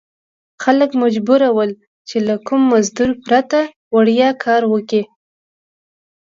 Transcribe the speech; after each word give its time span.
خلک 0.63 0.91
مجبور 1.03 1.41
ول 1.57 1.71
چې 2.07 2.17
له 2.27 2.35
کوم 2.47 2.61
مزد 2.71 2.97
پرته 3.25 3.59
وړیا 3.95 4.29
کار 4.43 4.61
وکړي. 4.73 5.03